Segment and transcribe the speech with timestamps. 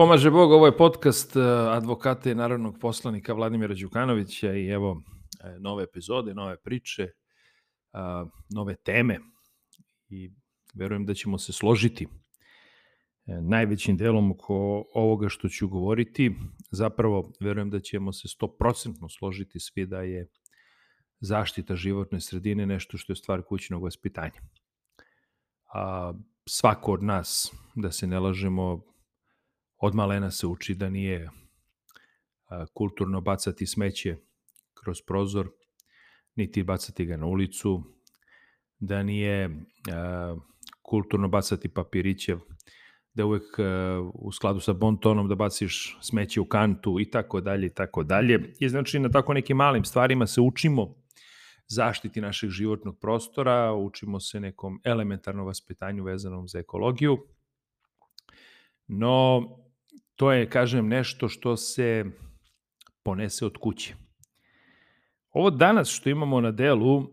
[0.00, 5.02] Pomaže Bog, ovo je podcast e, advokata i narodnog poslanika Vladimira Đukanovića i evo
[5.44, 7.08] e, nove epizode, nove priče,
[8.50, 9.18] nove teme
[10.08, 10.30] i
[10.74, 12.06] verujem da ćemo se složiti
[13.26, 16.34] najvećim delom oko ovoga što ću govoriti.
[16.70, 20.26] Zapravo, verujem da ćemo se 100% složiti svi da je
[21.20, 24.40] zaštita životne sredine nešto što je stvar kućnog vaspitanja.
[25.74, 26.12] A,
[26.48, 28.90] svako od nas, da se ne lažemo,
[29.80, 31.30] od malena se uči da nije
[32.74, 34.16] kulturno bacati smeće
[34.82, 35.50] kroz prozor,
[36.34, 37.82] niti bacati ga na ulicu,
[38.78, 39.50] da nije
[40.82, 42.36] kulturno bacati papiriće,
[43.14, 43.42] da uvek
[44.14, 48.54] u skladu sa bontonom da baciš smeće u kantu i tako dalje i tako dalje.
[48.60, 50.94] I znači na tako nekim malim stvarima se učimo
[51.68, 57.18] zaštiti našeg životnog prostora, učimo se nekom elementarnom vaspitanju vezanom za ekologiju.
[58.86, 59.42] No,
[60.20, 62.04] to je, kažem, nešto što se
[63.02, 63.94] ponese od kuće.
[65.30, 67.08] Ovo danas što imamo na delu,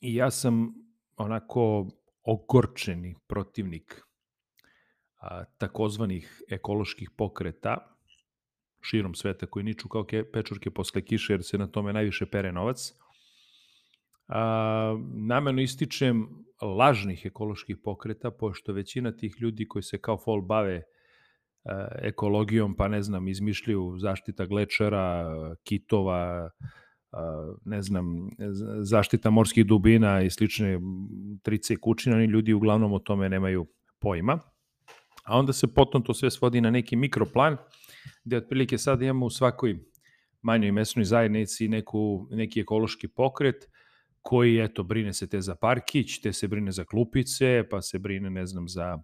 [0.00, 0.74] i ja sam
[1.16, 1.88] onako
[2.22, 4.02] ogorčeni protivnik
[5.20, 7.96] a, takozvanih ekoloških pokreta
[8.80, 12.52] širom sveta koji niču kao ke, pečurke posle kiše jer se na tome najviše pere
[12.52, 12.92] novac.
[14.28, 16.28] A, nameno ističem
[16.60, 20.82] lažnih ekoloških pokreta, pošto većina tih ljudi koji se kao fol bave
[22.02, 25.30] ekologijom, pa ne znam, izmišljaju zaštita glečera,
[25.64, 26.50] kitova,
[27.12, 27.18] eh,
[27.64, 28.30] ne znam,
[28.82, 30.80] zaštita morskih dubina i slične
[31.42, 33.66] trice i oni ljudi uglavnom o tome nemaju
[33.98, 34.38] pojma.
[35.24, 37.56] A onda se potom to sve svodi na neki mikroplan,
[38.24, 39.78] gde otprilike sad imamo u svakoj
[40.42, 43.68] manjoj mesnoj zajednici neku, neki ekološki pokret,
[44.22, 48.30] koji, eto, brine se te za parkić, te se brine za klupice, pa se brine,
[48.30, 48.98] ne znam, za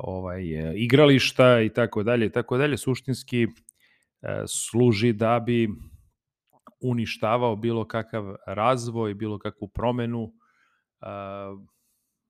[0.00, 3.48] ovaj e, igrališta i tako dalje i tako dalje suštinski e,
[4.48, 5.68] služi da bi
[6.80, 10.32] uništavao bilo kakav razvoj, bilo kakvu promenu,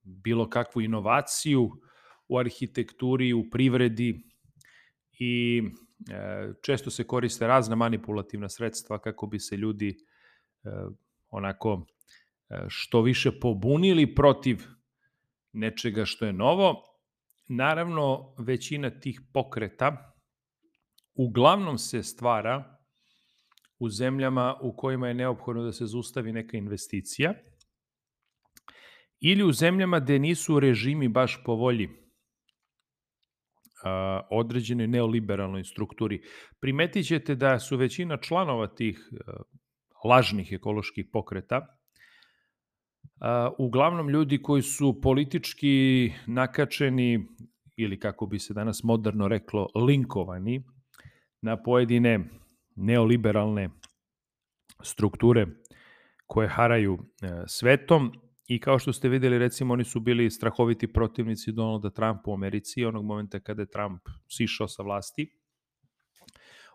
[0.03, 1.71] bilo kakvu inovaciju
[2.29, 4.25] u arhitekturi, u privredi
[5.19, 5.63] i
[6.11, 9.97] e, često se koriste razna manipulativna sredstva kako bi se ljudi
[11.29, 11.87] onako
[12.69, 14.63] što više pobunili protiv
[15.53, 16.96] nečega što je novo
[17.49, 20.13] Naravno, većina tih pokreta
[21.15, 22.79] uglavnom se stvara
[23.79, 27.35] u zemljama u kojima je neophodno da se zustavi neka investicija
[29.21, 31.89] ili u zemljama gde nisu režimi baš po volji
[34.31, 36.23] određenoj neoliberalnoj strukturi.
[36.61, 38.99] Primetit ćete da su većina članova tih
[40.05, 41.76] lažnih ekoloških pokreta
[43.59, 47.29] uglavnom ljudi koji su politički nakačeni
[47.77, 50.65] ili kako bi se danas moderno reklo linkovani
[51.43, 52.21] na pojedine
[52.77, 53.71] neoliberalne
[54.83, 55.47] strukture
[56.27, 58.13] koje haraju e, svetom
[58.49, 62.85] i kao što ste videli recimo oni su bili strahoviti protivnici Donalda Trumpa u Americi
[62.85, 65.31] onog momenta kada je Trump sišao sa vlasti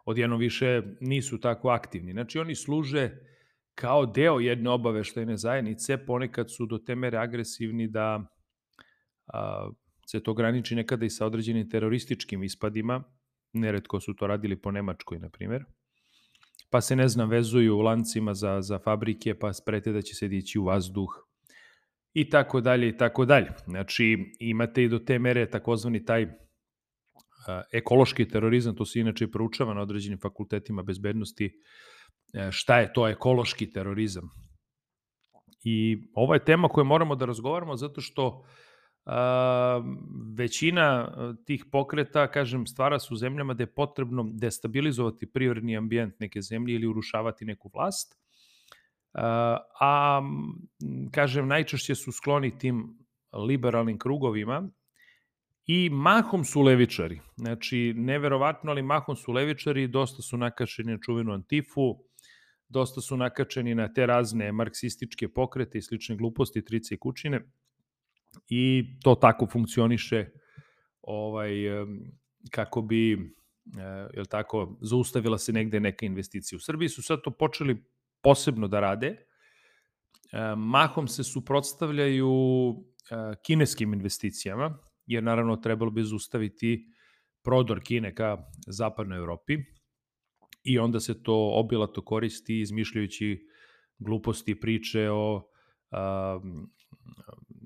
[0.06, 2.12] odjedno više nisu tako aktivni.
[2.12, 3.12] Znači oni služe
[3.76, 8.28] kao deo jedne obaveštajne zajednice, ponekad su do te mere agresivni da
[9.34, 9.70] a,
[10.08, 13.04] se to graniči nekada i sa određenim terorističkim ispadima,
[13.54, 15.66] neretko su to radili po Nemačkoj, na primjer,
[16.70, 20.28] pa se, ne znam, vezuju u lancima za, za fabrike, pa sprete da će se
[20.28, 21.10] dići u vazduh,
[22.14, 23.52] i tako dalje, i tako dalje.
[23.66, 26.28] Znači, imate i do te mere takozvani taj
[27.72, 31.52] ekološki terorizam, to se inače proučava na određenim fakultetima bezbednosti,
[32.52, 34.30] šta je to ekološki terorizam.
[35.64, 38.44] I ovo je tema koju moramo da razgovaramo zato što
[39.06, 39.82] a,
[40.38, 41.12] većina
[41.46, 46.88] tih pokreta, kažem, stvara su zemljama gde je potrebno destabilizovati privredni ambijent neke zemlje ili
[46.88, 48.18] urušavati neku vlast.
[49.14, 50.22] A, a
[51.12, 52.98] kažem, najčešće su skloni tim
[53.48, 54.70] liberalnim krugovima
[55.66, 57.20] i mahom su levičari.
[57.36, 62.04] Znači, neverovatno, ali mahom su levičari, dosta su nakašeni na čuvenu antifu,
[62.72, 67.42] dosta su nakačeni na te razne marksističke pokrete i slične gluposti, trice i kućine
[68.50, 70.26] i to tako funkcioniše
[71.02, 71.52] ovaj,
[72.52, 73.34] kako bi
[74.14, 76.58] je tako, zaustavila se negde neka investicija.
[76.58, 77.84] U Srbiji su sad to počeli
[78.22, 79.16] posebno da rade,
[80.58, 82.32] mahom se suprotstavljaju
[83.44, 86.88] kineskim investicijama, jer naravno trebalo bi zaustaviti
[87.44, 88.38] prodor Kine ka
[88.68, 89.58] zapadnoj Evropi,
[90.64, 93.48] i onda se to obilato koristi izmišljajući
[94.00, 95.48] gluposti priče o
[95.92, 96.40] a,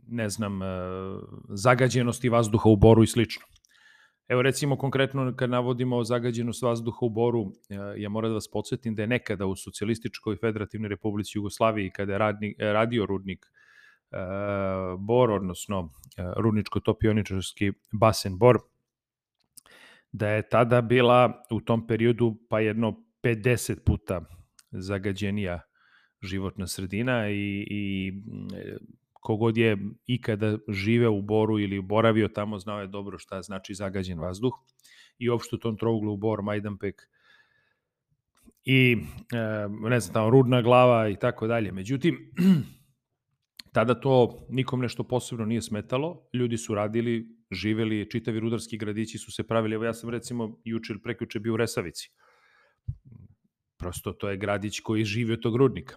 [0.07, 0.59] ne znam,
[1.50, 3.45] zagađenosti vazduha u Boru i slično.
[4.27, 7.51] Evo recimo konkretno kad navodimo zagađenost vazduha u Boru,
[7.97, 12.18] ja moram da vas podsjetim da je nekada u Socijalističkoj federativnoj republici Jugoslaviji kada je
[12.18, 14.18] radni, radio rudnik e,
[15.00, 18.59] Bor, odnosno e, rudničko-topioničarski basen Bor,
[20.18, 24.22] da je tada bila u tom periodu pa jedno 50 puta
[24.72, 25.62] zagađenija
[26.22, 28.14] životna sredina i, i
[29.14, 34.20] kogod je ikada živeo u Boru ili boravio tamo, znao je dobro šta znači zagađen
[34.20, 34.54] vazduh.
[35.18, 37.10] I uopšte u tom trouglu Bor, Majdanpek
[38.64, 38.98] i
[39.34, 41.72] e, ne znam, tamo rudna glava i tako dalje.
[41.72, 42.32] Međutim,
[43.76, 46.30] tada to nikom nešto posebno nije smetalo.
[46.34, 49.75] Ljudi su radili, živeli, čitavi rudarski gradići su se pravili.
[49.75, 52.09] Evo ja sam recimo juče ili prekjuče bio u Resavici.
[53.77, 55.95] Prosto to je gradić koji živi od tog rudnika.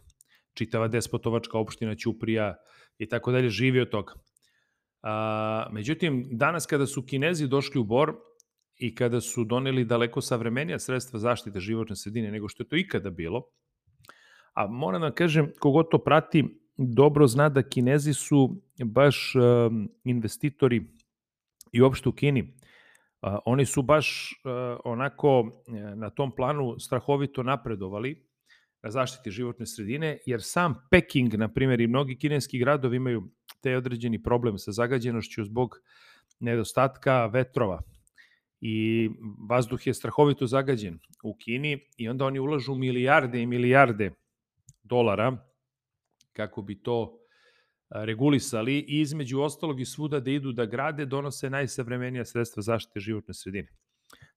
[0.55, 2.57] Čitava despotovačka opština Ćuprija,
[2.99, 4.13] i tako dalje, živi od toga.
[5.03, 8.15] A, međutim, danas kada su Kinezi došli u Bor
[8.77, 13.11] i kada su doneli daleko savremenija sredstva zaštite životne sredine nego što je to ikada
[13.11, 13.43] bilo,
[14.55, 16.45] a moram da kažem, kogod to prati,
[16.77, 20.85] dobro zna da Kinezi su baš um, investitori
[21.73, 25.51] i uopšte u Kini, uh, oni su baš uh, onako
[25.97, 28.29] na tom planu strahovito napredovali
[28.83, 33.23] na zaštiti životne sredine, jer sam Peking, na primjer, i mnogi kineski gradovi imaju
[33.61, 35.75] te određeni problem sa zagađenošću zbog
[36.41, 37.83] nedostatka vetrova.
[38.61, 39.11] I
[39.49, 44.11] vazduh je strahovito zagađen u Kini i onda oni ulažu milijarde i milijarde
[44.83, 45.37] dolara
[46.33, 47.19] kako bi to
[47.91, 53.35] regulisali i između ostalog i svuda da idu da grade donose najsavremenija sredstva zaštite životne
[53.35, 53.69] sredine.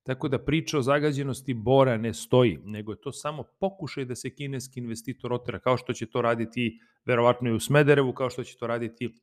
[0.03, 4.29] Tako da priča o zagađenosti bora ne stoji, nego je to samo pokušaj da se
[4.29, 8.57] kineski investitor otera, kao što će to raditi verovatno i u Smederevu, kao što će
[8.57, 9.13] to raditi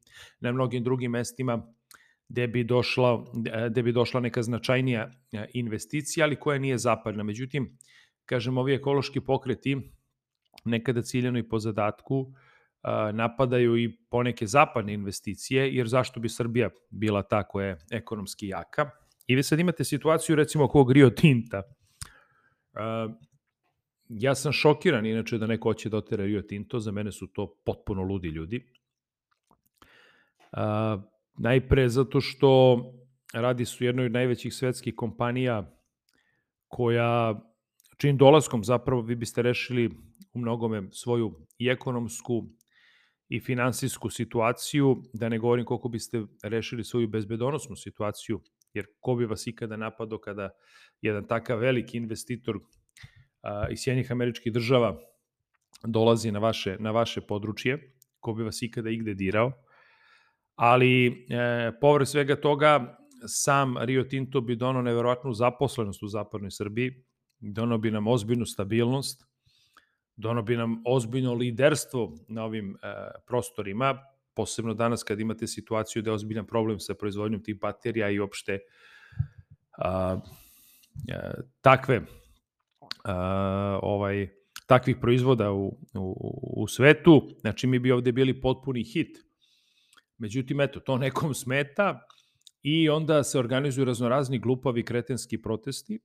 [0.41, 1.75] na mnogim drugim mestima
[2.29, 3.25] gde bi došla,
[3.71, 5.11] gde bi došla neka značajnija
[5.55, 7.23] investicija, ali koja nije zapadna.
[7.23, 7.79] Međutim,
[8.25, 9.77] kažem, ovi ekološki pokreti
[10.65, 12.48] nekada ciljeno i po zadatku e,
[13.13, 18.91] napadaju i poneke zapadne investicije, jer zašto bi Srbija bila ta koja je ekonomski jaka?
[19.27, 21.63] I vi sad imate situaciju recimo oko Rio Tinta.
[24.09, 27.55] Ja sam šokiran inače da neko hoće da otera Rio Tinto, za mene su to
[27.65, 28.73] potpuno ludi ljudi.
[31.39, 32.79] Najpre zato što
[33.33, 35.75] radi su jednoj od najvećih svetskih kompanija
[36.69, 37.41] koja
[37.97, 39.91] čim dolaskom zapravo vi biste rešili
[40.33, 42.47] u mnogome svoju i ekonomsku
[43.29, 48.41] i finansijsku situaciju, da ne govorim koliko biste rešili svoju bezbedonosnu situaciju
[48.75, 50.51] jer ko bi vas ikada napadao kada
[51.03, 52.59] jedan takav veliki investitor
[53.43, 54.99] a, iz Sjednjih američkih država
[55.87, 59.53] dolazi na vaše, na vaše područje, ko bi vas ikada igde dirao.
[60.57, 67.05] Ali, e, povrh svega toga, sam Rio Tinto bi donao neverovatnu zaposlenost u zapadnoj Srbiji,
[67.41, 69.28] donao bi nam ozbiljnu stabilnost,
[70.19, 72.77] donao bi nam ozbiljno liderstvo na ovim e,
[73.27, 73.99] prostorima,
[74.35, 78.59] posebno danas kad imate situaciju da je ozbiljan problem sa proizvodnjom tih baterija i opšte
[79.79, 81.31] a, a,
[81.61, 82.01] takve
[83.05, 84.29] a, ovaj
[84.67, 89.19] takvih proizvoda u, u, u svetu, znači mi bi ovde bili potpuni hit.
[90.19, 92.07] Međutim, eto, to nekom smeta
[92.63, 96.01] i onda se organizuju raznorazni glupavi kretenski protesti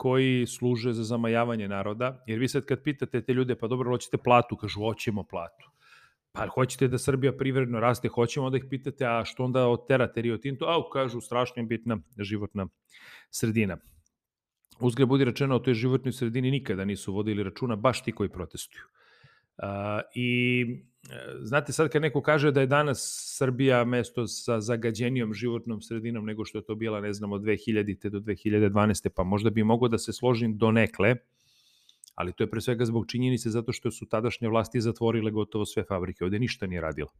[0.00, 4.16] koji služe za zamajavanje naroda, jer vi sad kad pitate te ljude, pa dobro, hoćete
[4.16, 5.68] platu, kažu, hoćemo platu.
[6.32, 10.38] Pa hoćete da Srbija privredno raste, hoćemo da ih pitate, a što onda oterate Rio
[10.38, 10.64] Tinto?
[10.64, 12.66] A, kažu, strašno je bitna životna
[13.30, 13.76] sredina.
[14.80, 18.82] Uzgled budi rečeno, o toj životnoj sredini nikada nisu vodili računa, baš ti koji protestuju.
[20.14, 20.66] I
[21.10, 26.26] e, znate, sad kad neko kaže da je danas Srbija mesto sa zagađenijom životnom sredinom
[26.26, 28.08] nego što je to bila, ne znam, od 2000.
[28.08, 29.08] do 2012.
[29.08, 31.16] pa možda bi mogo da se složim do nekle,
[32.14, 35.84] ali to je pre svega zbog činjenice zato što su tadašnje vlasti zatvorile gotovo sve
[35.84, 37.10] fabrike, ovde ništa nije radilo.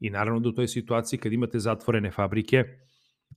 [0.00, 2.64] I naravno da u toj situaciji kad imate zatvorene fabrike,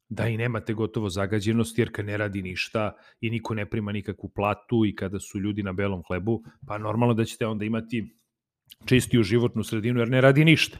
[0.10, 4.30] da i nemate gotovo zagađenost, jer kad ne radi ništa i niko ne prima nikakvu
[4.30, 8.16] platu i kada su ljudi na belom hlebu, pa normalno da ćete onda imati
[8.86, 10.78] čistiju životnu sredinu jer ne radi ništa.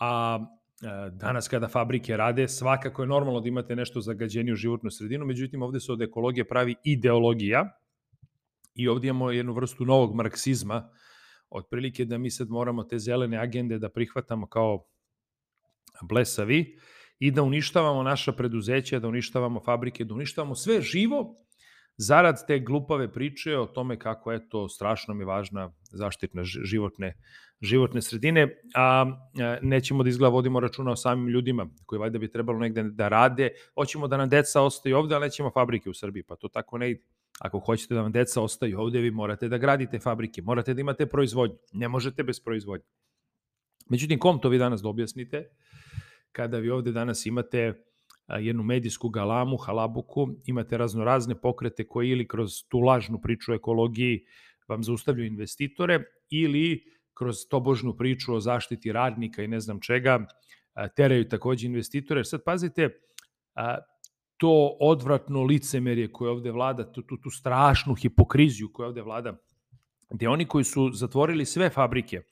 [0.00, 0.38] A
[0.82, 5.62] e, danas kada fabrike rade, svakako je normalno da imate nešto zagađeniju životnu sredinu, međutim
[5.62, 7.78] ovde se od ekologije pravi ideologija,
[8.78, 10.90] I ovdje imamo jednu vrstu novog marksizma,
[11.50, 14.84] otprilike da mi sad moramo te zelene agende da prihvatamo kao
[16.02, 16.78] blesavi
[17.18, 21.34] i da uništavamo naša preduzeća, da uništavamo fabrike, da uništavamo sve živo
[21.96, 27.14] zarad te glupave priče o tome kako je to strašno mi važna zaštitna životne
[27.60, 29.06] životne sredine, a
[29.62, 33.50] nećemo da izgleda vodimo računa o samim ljudima koji valjda bi trebalo negde da rade.
[33.74, 36.90] Hoćemo da nam deca ostaju ovde, ali nećemo fabrike u Srbiji, pa to tako ne
[36.90, 37.02] ide.
[37.40, 41.06] Ako hoćete da vam deca ostaju ovde, vi morate da gradite fabrike, morate da imate
[41.06, 41.56] proizvodnju.
[41.72, 42.86] Ne možete bez proizvodnje.
[43.88, 45.50] Međutim, kom to vi danas da objasnite?
[46.32, 47.84] Kada vi ovde danas imate
[48.40, 54.24] jednu medijsku galamu, halabuku, imate raznorazne pokrete koji ili kroz tu lažnu priču o ekologiji
[54.68, 60.26] vam zaustavljaju investitore ili kroz tobožnu priču o zaštiti radnika i ne znam čega
[60.96, 62.24] teraju takođe investitore.
[62.24, 62.88] Sad pazite,
[64.36, 69.36] to odvratno licemerje koje ovde vlada, tu, tu, tu strašnu hipokriziju koja ovde vlada,
[70.10, 72.22] gde oni koji su zatvorili sve fabrike,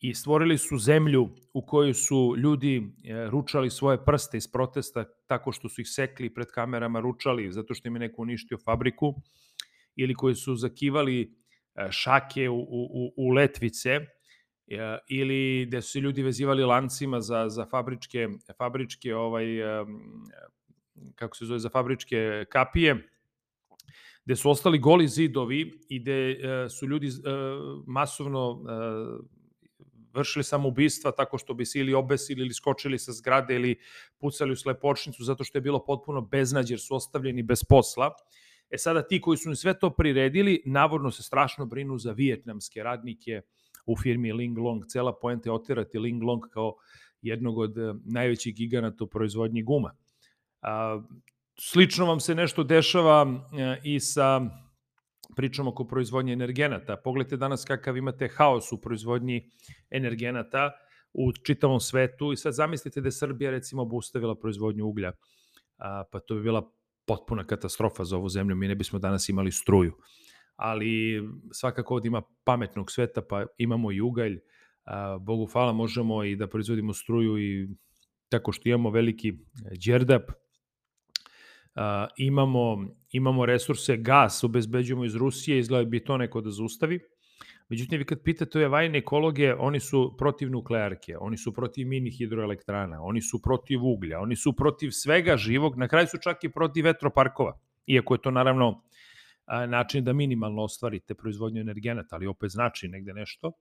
[0.00, 5.52] i stvorili su zemlju u kojoj su ljudi e, ručali svoje prste iz protesta tako
[5.52, 9.14] što su ih sekli pred kamerama ručali zato što im je neko uništio fabriku
[9.96, 14.00] ili koji su zakivali e, šake u, u, u letvice e,
[15.08, 19.46] ili gde su se ljudi vezivali lancima za, za fabričke, fabričke ovaj,
[21.14, 23.08] kako se zove, za fabričke kapije,
[24.24, 27.08] gde su ostali goli zidovi i gde su ljudi
[27.86, 28.62] masovno
[30.16, 33.76] vršili samoubistva tako što bi se ili obesili ili skočili sa zgrade ili
[34.18, 38.10] pucali u slepočnicu zato što je bilo potpuno beznađe jer su ostavljeni bez posla.
[38.70, 43.42] E sada ti koji su sve to priredili, navodno se strašno brinu za vijetnamske radnike
[43.86, 44.86] u firmi Ling Long.
[44.86, 46.74] Cela poenta je otirati Ling Long kao
[47.22, 49.94] jednog od eh, najvećih giganata u proizvodnji guma.
[50.62, 51.02] A,
[51.58, 53.26] slično vam se nešto dešava
[53.58, 54.40] eh, i sa
[55.36, 56.96] pričamo oko proizvodnje energenata.
[56.96, 59.50] Pogledajte danas kakav imate haos u proizvodnji
[59.90, 60.70] energenata
[61.12, 65.12] u čitavom svetu i sad zamislite da je Srbija recimo obustavila proizvodnju uglja,
[65.78, 66.72] a, pa to bi bila
[67.06, 69.92] potpuna katastrofa za ovu zemlju, mi ne bismo danas imali struju.
[70.56, 74.40] Ali svakako ovdje ima pametnog sveta, pa imamo i ugalj,
[74.84, 77.68] a, Bogu hvala možemo i da proizvodimo struju i
[78.28, 79.32] tako što imamo veliki
[79.86, 80.30] đerdap,
[82.16, 87.00] imamo, imamo resurse, gas obezbeđujemo iz Rusije, izgleda bi to neko da zaustavi.
[87.68, 92.10] Međutim, vi kad pitate ove vajne ekologe, oni su protiv nuklearke, oni su protiv mini
[92.10, 96.52] hidroelektrana, oni su protiv uglja, oni su protiv svega živog, na kraju su čak i
[96.52, 98.82] protiv vetroparkova, iako je to naravno
[99.68, 103.52] način da minimalno ostvarite proizvodnju energenata, ali opet znači negde nešto.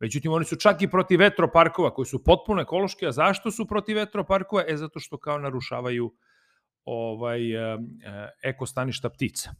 [0.00, 3.96] Međutim, oni su čak i protiv vetroparkova koji su potpuno ekološki, a zašto su protiv
[3.96, 4.64] vetroparkova?
[4.68, 6.12] E, zato što kao narušavaju uh,
[6.90, 7.78] ovaj, e, e,
[8.42, 9.50] ekostaništa ptica.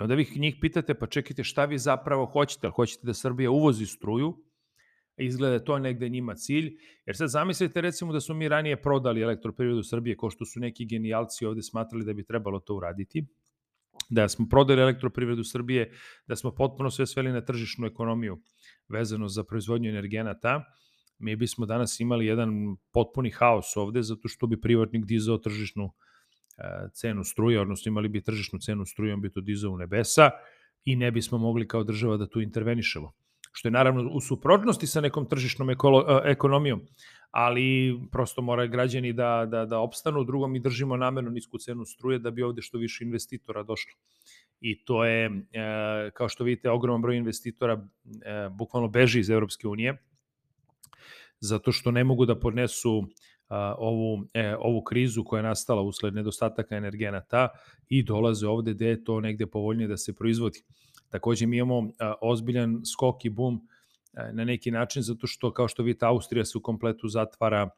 [0.00, 3.50] I onda vi njih pitate, pa čekajte šta vi zapravo hoćete, ali hoćete da Srbija
[3.50, 4.34] uvozi struju,
[5.16, 6.72] izgleda da to negde njima cilj,
[7.06, 10.86] jer sad zamislite recimo da smo mi ranije prodali elektroprivredu Srbije, ko što su neki
[10.86, 13.26] genijalci ovde smatrali da bi trebalo to uraditi,
[14.10, 15.92] da smo prodali elektroprivredu Srbije,
[16.26, 18.38] da smo potpuno sve sveli na tržišnu ekonomiju
[18.88, 20.64] vezano za proizvodnju energenata,
[21.18, 26.08] mi bismo danas imali jedan potpuni haos ovde, zato što bi privatnik dizao tržišnu ekonomiju
[26.92, 30.30] cenu struje, odnosno imali bi tržišnu cenu struje, on bi to dizao u nebesa
[30.84, 33.12] i ne bismo mogli kao država da tu intervenišemo.
[33.52, 36.80] Što je naravno u suprotnosti sa nekom tržišnom ekolo, ekonomijom,
[37.30, 42.18] ali prosto moraju građani da, da, da opstanu, drugom mi držimo namerno nisku cenu struje
[42.18, 43.92] da bi ovde što više investitora došlo.
[44.60, 45.30] I to je,
[46.14, 47.88] kao što vidite, ogroman broj investitora
[48.50, 49.96] bukvalno beži iz Evropske unije,
[51.40, 53.04] zato što ne mogu da podnesu
[53.78, 57.48] ovu, e, ovu krizu koja je nastala usled nedostataka energenata
[57.88, 60.62] i dolaze ovde gde je to negde povoljnije da se proizvodi.
[61.08, 63.60] Takođe mi imamo a, ozbiljan skok i bum
[64.16, 67.70] a, na neki način zato što kao što vidite Austrija se u kompletu zatvara,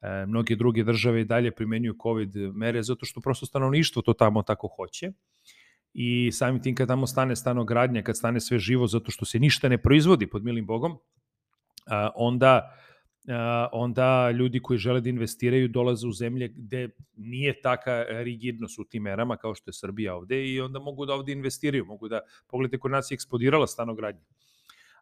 [0.00, 4.42] a, mnoge druge države i dalje primenjuju COVID mere zato što prosto stanovništvo to tamo
[4.42, 5.12] tako hoće
[5.94, 9.68] i samim tim kad tamo stane stanogradnja, kad stane sve živo zato što se ništa
[9.68, 10.98] ne proizvodi pod milim bogom,
[12.14, 12.74] onda
[13.72, 19.02] onda ljudi koji žele da investiraju dolaze u zemlje gde nije taka rigidnost u tim
[19.02, 22.78] merama kao što je Srbija ovde i onda mogu da ovde investiraju, mogu da, pogledajte
[22.78, 24.24] kod nas je eksplodirala stanogradnja.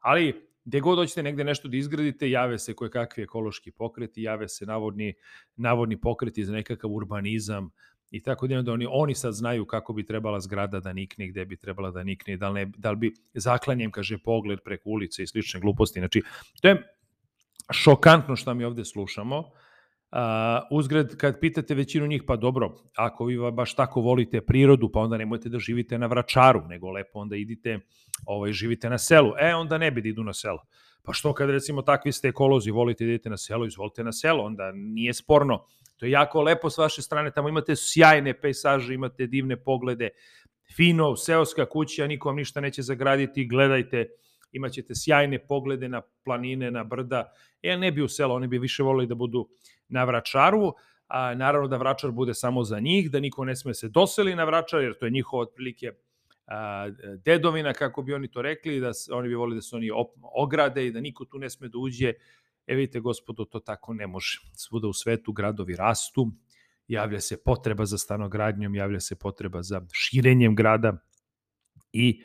[0.00, 4.48] Ali gde god hoćete negde nešto da izgradite, jave se koje kakvi ekološki pokreti, jave
[4.48, 5.14] se navodni,
[5.56, 7.70] navodni pokreti za nekakav urbanizam,
[8.10, 11.56] i tako da oni, oni sad znaju kako bi trebala zgrada da nikne, gde bi
[11.56, 15.26] trebala da nikne, da li, ne, da li bi zaklanjem, kaže, pogled preko ulice i
[15.26, 16.00] slične gluposti.
[16.00, 16.22] Znači,
[16.62, 16.95] to je
[17.72, 19.38] šokantno što mi ovde slušamo.
[19.38, 20.18] Uh,
[20.70, 25.16] uzgred, kad pitate većinu njih, pa dobro, ako vi baš tako volite prirodu, pa onda
[25.16, 27.78] nemojte da živite na vračaru, nego lepo onda idite,
[28.26, 29.32] ovaj, živite na selu.
[29.40, 30.62] E, onda ne bi da idu na selo.
[31.02, 34.44] Pa što kad recimo takvi ste ekolozi, volite da idete na selo, izvolite na selo,
[34.44, 35.64] onda nije sporno.
[35.96, 40.08] To je jako lepo s vaše strane, tamo imate sjajne pejsaže, imate divne poglede,
[40.76, 44.08] fino, seoska kuća, niko vam ništa neće zagraditi, gledajte,
[44.52, 47.32] imaćete sjajne poglede na planine, na brda.
[47.62, 49.48] E, ne bi u selo, oni bi više volili da budu
[49.88, 50.72] na Vračaru,
[51.08, 54.44] a, naravno da Vračar bude samo za njih, da niko ne sme se doseli na
[54.44, 55.92] Vračar, jer to je njihovo otprilike
[56.46, 56.88] a,
[57.24, 60.10] dedovina, kako bi oni to rekli, da se, oni bi volili da se oni op,
[60.22, 62.12] ograde i da niko tu ne sme da uđe.
[62.66, 64.38] E vidite, gospodo, to tako ne može.
[64.54, 66.32] Svuda u svetu gradovi rastu,
[66.88, 70.98] javlja se potreba za stanogradnjom, javlja se potreba za širenjem grada
[71.92, 72.22] i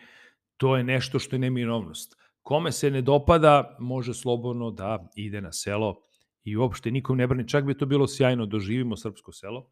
[0.61, 2.15] to je nešto što je neminovnost.
[2.41, 5.95] Kome se ne dopada, može slobodno da ide na selo
[6.43, 7.47] i uopšte nikom ne brani.
[7.47, 9.65] Čak bi to bilo sjajno, doživimo srpsko selo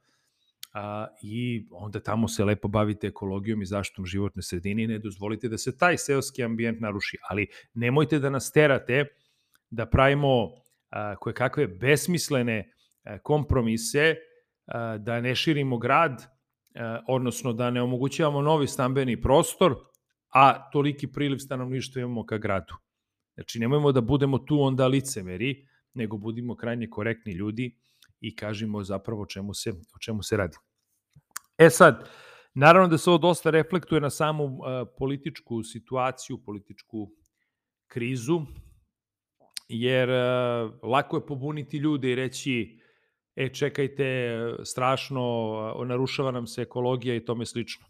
[0.73, 5.49] a, i onda tamo se lepo bavite ekologijom i zaštitom životne sredine i ne dozvolite
[5.49, 7.17] da se taj seoski ambijent naruši.
[7.29, 9.05] Ali nemojte da nas terate
[9.69, 10.49] da pravimo
[10.89, 12.71] a, koje kakve besmislene
[13.03, 14.15] a, kompromise,
[14.65, 16.25] a, da ne širimo grad,
[16.75, 19.88] a, odnosno da ne omogućavamo novi stambeni prostor,
[20.29, 22.75] a toliki priliv stanovništva imamo ka gradu.
[23.33, 27.77] Znači, nemojmo da budemo tu onda licemeri, nego budimo krajnje korektni ljudi
[28.21, 30.57] i kažemo zapravo o čemu se, o čemu se radi.
[31.57, 32.09] E sad,
[32.53, 34.59] naravno da se ovo dosta reflektuje na samu uh,
[34.97, 37.09] političku situaciju, političku
[37.87, 38.41] krizu,
[39.67, 42.79] jer uh, lako je pobuniti ljude i reći
[43.35, 47.88] e, čekajte, strašno, narušava nam se ekologija i tome slično.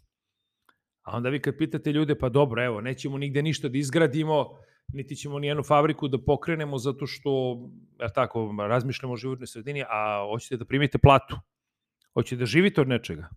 [1.02, 4.48] A onda vi kad pitate ljude, pa dobro, evo, nećemo nigde ništa da izgradimo,
[4.92, 7.60] niti ćemo ni jednu fabriku da pokrenemo zato što,
[8.00, 11.36] ja tako, razmišljamo o životnoj sredini, a hoćete da primite platu.
[12.14, 13.28] Hoćete da živite od nečega.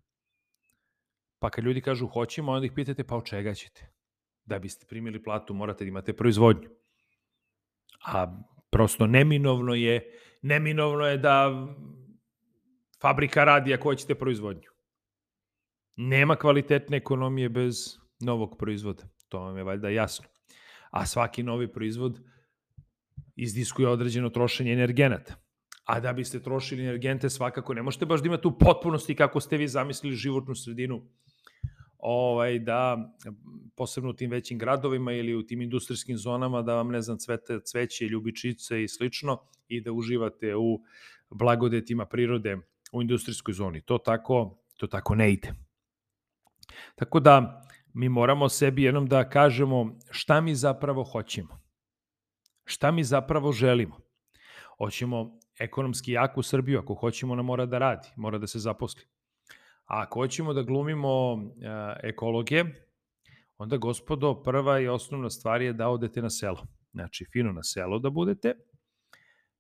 [1.40, 3.92] Pa kad ljudi kažu hoćemo, onda ih pitate pa od čega ćete?
[4.46, 6.70] Da biste primili platu morate da imate proizvodnju.
[8.06, 8.40] A
[8.70, 11.68] prosto neminovno je, neminovno je da
[13.02, 14.73] fabrika radi ako hoćete proizvodnju.
[15.96, 19.04] Nema kvalitetne ekonomije bez novog proizvoda.
[19.30, 20.34] To vam je valjda jasno
[20.94, 22.20] a svaki novi proizvod
[23.36, 25.36] izdiskuje određeno trošenje energenata.
[25.86, 29.58] A da biste trošili energente svakako ne možete baš da imate u potpunosti kako ste
[29.58, 31.02] vi zamislili životnu sredinu
[31.98, 33.14] ovaj, da
[33.76, 37.60] posebno u tim većim gradovima ili u tim industrijskim zonama da vam ne znam cvete,
[37.66, 40.82] cveće, ljubičice i slično i da uživate u
[41.30, 42.58] blagodetima prirode
[42.92, 43.82] u industrijskoj zoni.
[43.82, 45.63] To tako, to tako ne ide.
[46.96, 51.60] Tako da mi moramo sebi jednom da kažemo šta mi zapravo hoćemo.
[52.66, 53.98] Šta mi zapravo želimo.
[54.78, 59.04] Hoćemo ekonomski jaku Srbiju, ako hoćemo, ona mora da radi, mora da se zaposli.
[59.86, 62.64] A ako hoćemo da glumimo e, ekologe,
[63.58, 66.68] onda, gospodo, prva i osnovna stvar je da odete na selo.
[66.94, 68.54] Znači, fino na selo da budete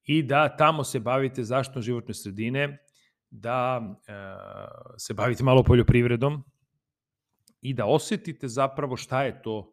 [0.04, 2.78] i da tamo se bavite zaštitom životne sredine,
[3.30, 4.13] da e,
[4.97, 6.43] se bavite malo poljoprivredom,
[7.63, 9.71] i da osetite zapravo šta je to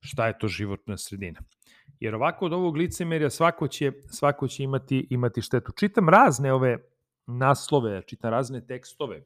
[0.00, 1.40] šta je to životna sredina.
[2.00, 5.72] Jer ovako od ovog licemerja svako će, svako će imati, imati štetu.
[5.72, 6.78] Čitam razne ove
[7.26, 9.22] naslove, čitam razne tekstove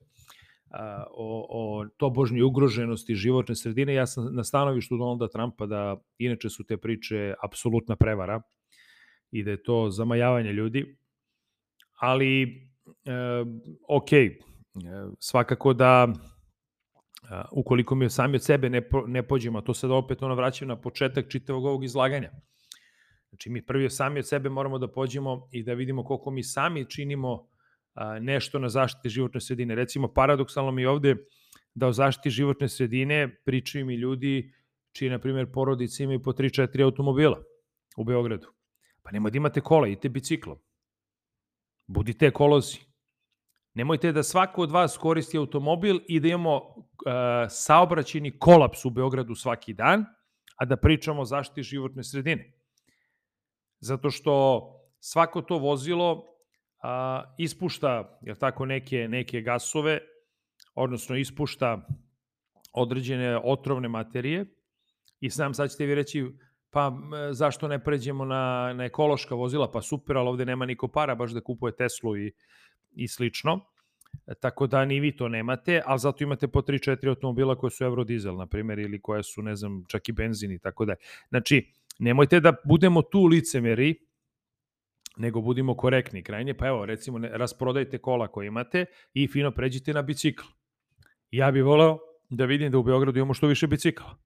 [0.70, 3.94] a, o, o tobožnji ugroženosti životne sredine.
[3.94, 8.42] Ja sam na stanovištu Donalda Trumpa da inače su te priče apsolutna prevara
[9.30, 10.96] i da je to zamajavanje ljudi.
[12.00, 12.42] Ali,
[13.04, 13.44] e,
[13.88, 14.38] ok, e,
[15.18, 16.12] svakako da
[17.52, 20.80] ukoliko mi sami od sebe ne, po, ne pođemo, to sad opet ono vraćam na
[20.80, 22.30] početak čitavog ovog izlaganja.
[23.28, 26.90] Znači mi prvi sami od sebe moramo da pođemo i da vidimo koliko mi sami
[26.90, 27.48] činimo
[27.94, 29.74] a, nešto na zaštiti životne sredine.
[29.74, 31.16] Recimo paradoksalno mi ovde
[31.74, 34.52] da o zaštiti životne sredine pričaju mi ljudi
[34.92, 37.42] čiji, na primjer, porodice imaju po 3-4 automobila
[37.96, 38.46] u Beogradu.
[39.02, 40.58] Pa nemoj da imate kola, idite biciklom.
[41.86, 42.78] Budite ekolozi.
[43.74, 46.82] Nemojte da svako od vas koristi automobil i da imamo uh,
[47.48, 50.04] saobraćeni kolaps u Beogradu svaki dan,
[50.56, 52.52] a da pričamo o zaštiti životne sredine.
[53.80, 54.62] Zato što
[55.00, 56.24] svako to vozilo uh,
[57.38, 60.00] ispušta je tako, neke, neke gasove,
[60.74, 61.86] odnosno ispušta
[62.72, 64.46] određene otrovne materije
[65.20, 66.24] i sam sad ćete vi reći
[66.70, 66.92] pa
[67.30, 71.30] zašto ne pređemo na, na ekološka vozila, pa super, ali ovde nema niko para baš
[71.30, 72.32] da kupuje Teslu i
[72.96, 73.60] i slično.
[74.26, 77.84] E, tako da ni vi to nemate, ali zato imate po 3-4 automobila koje su
[77.84, 80.94] Eurodizel, na primjer, ili koje su, ne znam, čak i benzin i tako da.
[81.28, 83.94] Znači, nemojte da budemo tu licemeri,
[85.16, 86.54] nego budimo korektni krajnje.
[86.54, 90.44] Pa evo, recimo, ne, rasprodajte kola koje imate i fino pređite na bicikl.
[91.30, 91.98] Ja bih voleo
[92.30, 94.16] da vidim da u Beogradu imamo što više bicikla.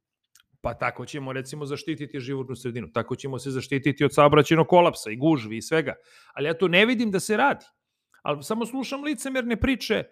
[0.60, 5.16] Pa tako ćemo recimo zaštititi životnu sredinu, tako ćemo se zaštititi od saobraćenog kolapsa i
[5.16, 5.94] gužvi i svega.
[6.34, 7.64] Ali ja to ne vidim da se radi
[8.22, 10.04] ali samo slušam licemerne priče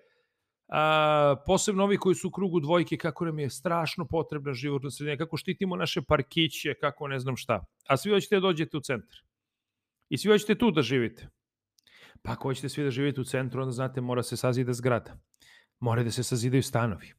[0.69, 5.17] a, posebno ovi koji su u krugu dvojke, kako nam je strašno potrebna životna sredina,
[5.17, 7.65] kako štitimo naše parkiće, kako ne znam šta.
[7.89, 9.19] A svi hoćete da dođete u centar.
[10.09, 11.29] I svi hoćete tu da živite.
[12.23, 15.19] Pa ako hoćete svi da živite u centru, onda znate, mora se sazida zgrada.
[15.81, 17.13] Mora da se sazidaju stanovi.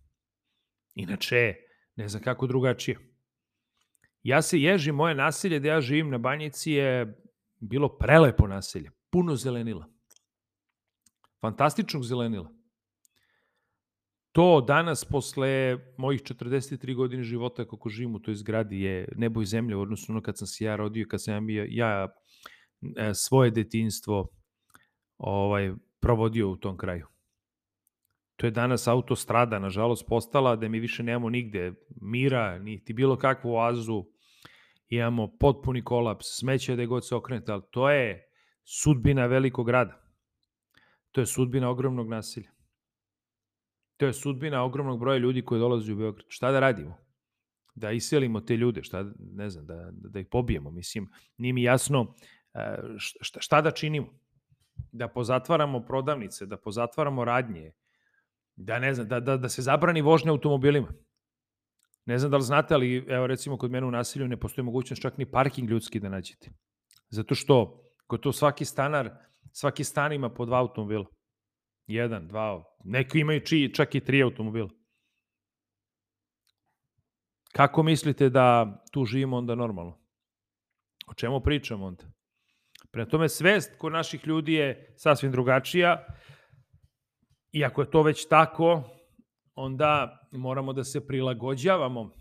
[0.96, 1.56] Inače,
[1.96, 2.98] ne znam kako drugačije.
[4.24, 7.22] Ja se ježim, moje naselje gde ja živim na Banjici je
[7.60, 9.97] bilo prelepo naselje, puno zelenila.
[11.42, 12.58] Fantastičnog zelenila.
[14.32, 19.46] To danas, posle mojih 43 godine života, kako živim u toj zgradi, je nebo i
[19.46, 22.08] zemlja u odnosu na kad sam se ja rodio, kad sam ja, ja
[22.98, 24.28] e, svoje detinstvo
[25.18, 27.08] ovaj, provodio u tom kraju.
[28.36, 33.52] To je danas autostrada, nažalost, postala da mi više nemamo nigde mira, niti bilo kakvu
[33.52, 34.06] oazu.
[34.90, 38.30] Imamo potpuni kolaps, smeće da god se okrenete, ali to je
[38.64, 40.07] sudbina velikog grada.
[41.18, 42.50] To je sudbina ogromnog nasilja.
[43.98, 46.26] To je sudbina ogromnog broja ljudi koji dolaze u Beograd.
[46.30, 46.98] Šta da radimo?
[47.76, 50.72] Da iselimo te ljude, šta, ne znam, da, da ih pobijemo.
[50.72, 52.16] Mislim, nije mi jasno
[52.54, 54.20] e, šta, šta da činimo.
[54.92, 57.72] Da pozatvaramo prodavnice, da pozatvaramo radnje,
[58.56, 60.94] da ne znam, da, da, da se zabrani vožnja automobilima.
[62.06, 65.02] Ne znam da li znate, ali evo recimo kod mene u nasilju ne postoji mogućnost
[65.02, 66.52] čak ni parking ljudski da nađete.
[67.10, 71.06] Zato što kod to svaki stanar, svaki stan ima po dva automobila.
[71.88, 74.70] Jedan, dva, neki imaju či, čak i tri automobila.
[77.52, 80.00] Kako mislite da tu živimo onda normalno?
[81.08, 82.04] O čemu pričamo onda?
[82.92, 86.06] Pre tome svest kod naših ljudi je sasvim drugačija
[87.52, 88.84] i ako je to već tako,
[89.56, 92.16] onda moramo da se prilagođavamo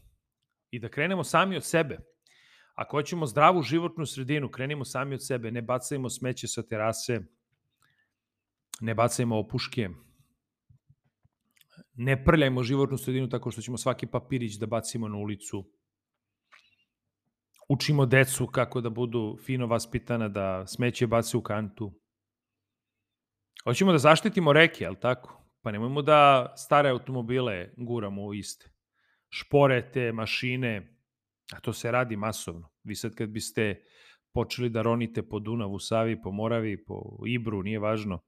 [0.70, 1.98] i da krenemo sami od sebe.
[2.76, 7.20] Ako hoćemo zdravu životnu sredinu, krenimo sami od sebe, ne bacajmo smeće sa terase,
[8.80, 9.88] ne bacajmo opuške,
[11.94, 15.64] ne prljajmo životnu sredinu tako što ćemo svaki papirić da bacimo na ulicu.
[17.68, 21.92] Učimo decu kako da budu fino vaspitana, da smeće bace u kantu.
[23.64, 25.42] Hoćemo da zaštitimo reke, ali tako?
[25.62, 28.70] Pa nemojmo da stare automobile guramo u iste.
[29.28, 30.95] Šporete, mašine,
[31.52, 32.70] a to se radi masovno.
[32.84, 33.82] Vi sad kad biste
[34.32, 38.20] počeli da ronite po Dunavu, Savi, po Moravi, po Ibru, nije važno,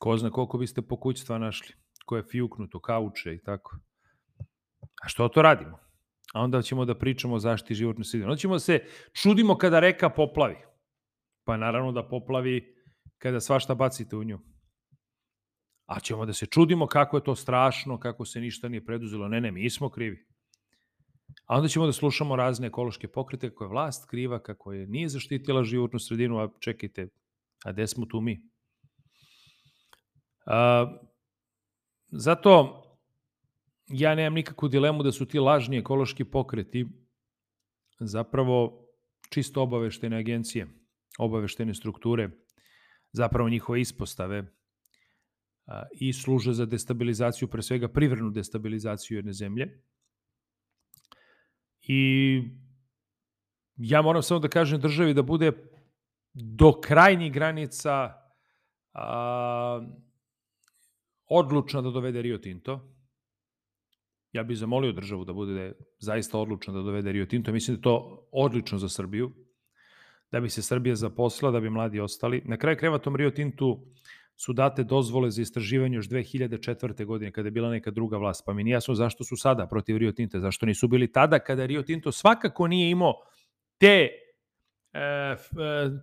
[0.00, 3.76] Ko zna koliko biste pokućstva našli, koje je fjuknuto, kauče i tako.
[5.04, 5.78] A što to radimo?
[6.34, 8.30] A onda ćemo da pričamo o zaštiti životne sredine.
[8.30, 10.56] Onda ćemo da se čudimo kada reka poplavi.
[11.44, 12.74] Pa naravno da poplavi
[13.18, 14.38] kada svašta bacite u nju.
[15.86, 19.28] A ćemo da se čudimo kako je to strašno, kako se ništa nije preduzelo.
[19.28, 20.26] Ne, ne, mi smo krivi.
[21.46, 25.08] A onda ćemo da slušamo razne ekološke pokrete kako je vlast kriva, kako je nije
[25.08, 27.08] zaštitila životnu sredinu, a čekajte,
[27.64, 28.50] a gde smo tu mi?
[32.12, 32.82] zato
[33.88, 36.86] ja nemam nikakvu dilemu da su ti lažni ekološki pokreti
[38.00, 38.86] zapravo
[39.30, 40.66] čisto obaveštene agencije,
[41.18, 42.30] obaveštene strukture,
[43.12, 44.44] zapravo njihove ispostave
[45.66, 49.82] a, i služe za destabilizaciju, pre svega privrednu destabilizaciju jedne zemlje.
[51.92, 52.42] I
[53.76, 55.52] ja moram samo da kažem državi da bude
[56.32, 58.14] do krajnjih granica
[58.92, 59.88] a,
[61.26, 62.80] odlučna da dovede Rio Tinto.
[64.32, 67.52] Ja bih zamolio državu da bude zaista odlučna da dovede Rio Tinto.
[67.52, 69.32] Mislim da je to odlično za Srbiju,
[70.30, 72.42] da bi se Srbija zaposlila, da bi mladi ostali.
[72.44, 73.86] Na kraju kreva tom Rio Tintu
[74.40, 77.04] su date dozvole za istraživanje još 2004.
[77.04, 78.42] godine, kada je bila neka druga vlast.
[78.46, 81.66] Pa mi nije jasno zašto su sada protiv Rio Tinta, zašto nisu bili tada kada
[81.66, 83.14] Rio Tinto svakako nije imao
[83.78, 84.08] te
[84.92, 85.36] e, e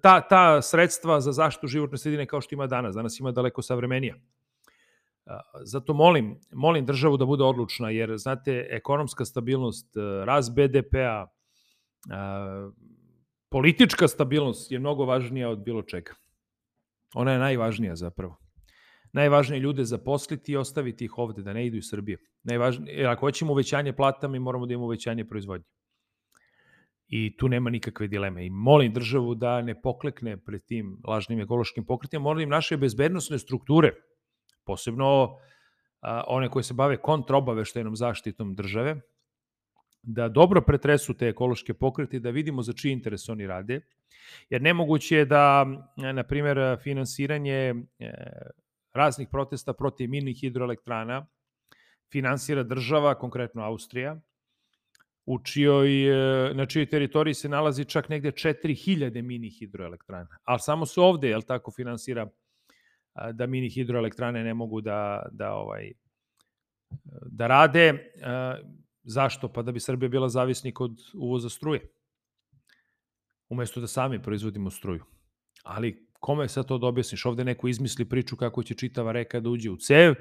[0.02, 2.96] ta, ta sredstva za zaštitu životne sredine kao što ima danas.
[2.96, 4.16] Danas ima daleko savremenija.
[5.64, 11.28] Zato molim, molim državu da bude odlučna, jer, znate, ekonomska stabilnost, e, rast BDP-a,
[13.50, 16.14] politička stabilnost je mnogo važnija od bilo čega.
[17.16, 18.38] Ona je najvažnija zapravo.
[19.14, 22.18] Najvažnije ljude zaposliti i ostaviti ih ovde, da ne idu iz Srbije.
[22.44, 25.66] Najvažnije, ako hoćemo uvećanje plata, mi moramo da imamo uvećanje proizvodnje.
[27.08, 28.46] I tu nema nikakve dileme.
[28.46, 33.94] I molim državu da ne poklekne pred tim lažnim ekološkim pokretima, molim naše bezbednostne strukture,
[34.66, 35.38] posebno
[36.02, 39.02] a, one koje se bave kontraobaveštajnom zaštitom države,
[40.04, 43.82] da dobro pretresu te ekološke pokrete i da vidimo za čiji interes oni rade.
[44.50, 45.66] Jer nemoguće je da,
[46.14, 48.14] na primjer, finansiranje e,
[48.94, 51.26] raznih protesta protiv mini hidroelektrana
[52.12, 54.20] finansira država, konkretno Austrija,
[55.26, 56.08] u čijoj,
[56.50, 60.38] e, na čijoj teritoriji se nalazi čak negde 4000 mini hidroelektrana.
[60.44, 62.28] Ali samo se ovde, jel tako, finansira
[63.34, 65.92] da mini hidroelektrane ne mogu da, da, ovaj,
[67.26, 68.12] da rade.
[69.08, 69.48] Zašto?
[69.54, 71.82] Pa da bi Srbija bila zavisnik od uvoza struje.
[73.50, 75.06] Umesto da sami proizvodimo struju.
[75.64, 77.26] Ali kome sad to da objasniš?
[77.26, 80.16] Ovde neko izmisli priču kako će čitava reka da uđe u cev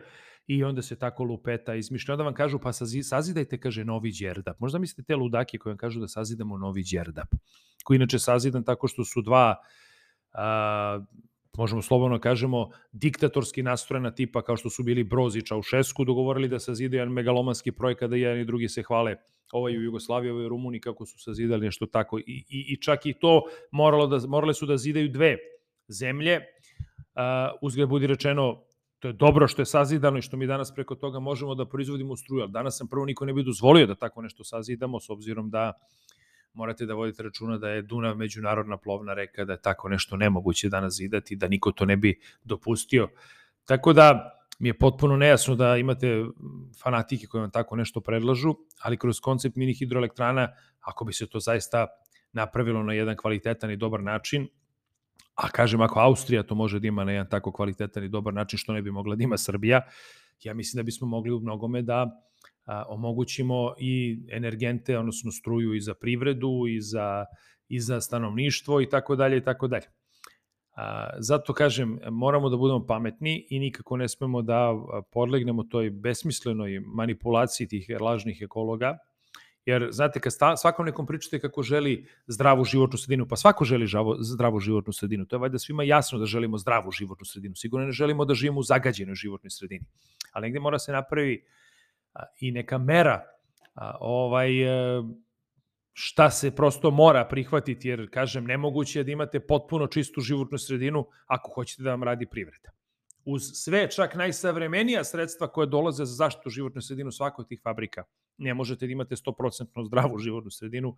[0.46, 2.14] i onda se tako lupeta izmišlja.
[2.14, 2.72] Onda vam kažu pa
[3.02, 4.60] sazidajte, kaže, novi đerdap.
[4.60, 7.28] Možda mislite te ludake koje vam kažu da sazidamo novi đerdap,
[7.84, 9.56] koji inače sazidan tako što su dva
[10.32, 11.00] a,
[11.56, 16.58] možemo slobodno kažemo, diktatorski nastrojena tipa kao što su bili Broz i Čaušesku, dogovorili da
[16.58, 19.16] sazide jedan megalomanski projekat da jedan i drugi se hvale
[19.52, 22.18] ovaj u Jugoslaviji, ovaj u Rumuniji, kako su sazidali nešto tako.
[22.18, 25.36] I, i, i čak i to moralo da, morale su da zidaju dve
[25.88, 26.36] zemlje.
[26.36, 27.22] Uh,
[27.62, 28.62] uzgled budi rečeno,
[28.98, 32.16] to je dobro što je sazidano i što mi danas preko toga možemo da proizvodimo
[32.16, 35.50] struju, ali danas sam prvo niko ne bi dozvolio da tako nešto sazidamo, s obzirom
[35.50, 35.72] da
[36.56, 40.68] morate da vodite računa da je Dunav međunarodna plovna reka, da je tako nešto nemoguće
[40.68, 43.08] danas zidati, da niko to ne bi dopustio.
[43.64, 46.24] Tako da mi je potpuno nejasno da imate
[46.82, 50.48] fanatike koje vam tako nešto predlažu, ali kroz koncept mini hidroelektrana,
[50.80, 51.86] ako bi se to zaista
[52.32, 54.48] napravilo na jedan kvalitetan i dobar način,
[55.34, 58.58] a kažem ako Austrija to može da ima na jedan tako kvalitetan i dobar način,
[58.58, 59.80] što ne bi mogla da ima Srbija,
[60.42, 62.22] ja mislim da bismo mogli u mnogome da
[62.88, 67.24] omogućimo i energente, odnosno struju i za privredu i za,
[67.68, 69.86] i za stanovništvo i tako dalje i tako dalje.
[71.18, 74.72] Zato kažem, moramo da budemo pametni i nikako ne smemo da
[75.12, 78.98] podlegnemo toj besmislenoj manipulaciji tih lažnih ekologa,
[79.66, 83.86] Jer, znate, kad sta, svakom nekom pričate kako želi zdravu životnu sredinu, pa svako želi
[83.86, 85.26] žavo, zdravu životnu sredinu.
[85.26, 87.54] To je valjda svima jasno da želimo zdravu životnu sredinu.
[87.54, 89.84] Sigurno ne želimo da živimo u zagađenoj životnoj sredini.
[90.32, 91.46] Ali negde mora se napravi a,
[92.40, 93.22] i neka mera
[94.00, 95.02] ovaj, e,
[95.92, 101.06] šta se prosto mora prihvatiti, jer, kažem, nemoguće je da imate potpuno čistu životnu sredinu
[101.26, 102.76] ako hoćete da vam radi privreda
[103.26, 108.04] uz sve čak najsavremenija sredstva koje dolaze za zaštitu životne sredinu svakoj od tih fabrika.
[108.38, 110.96] Ne možete da imate 100% zdravu životnu sredinu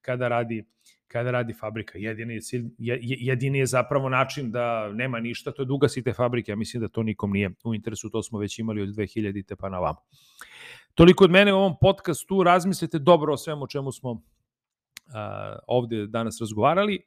[0.00, 0.64] kada radi
[1.12, 1.98] kada radi fabrika.
[1.98, 6.52] Jedini je, cilj, jedini je zapravo način da nema ništa, to je da ugasite fabrike.
[6.52, 9.68] Ja mislim da to nikom nije u interesu, to smo već imali od 2000-te pa
[9.68, 9.98] na vamo.
[10.94, 14.20] Toliko od mene u ovom podcastu, razmislite dobro o svemu čemu smo uh,
[15.66, 17.02] ovde danas razgovarali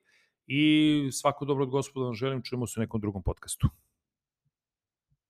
[0.47, 3.69] i svako dobro od gospoda vam želim, čujemo se u nekom drugom podcastu.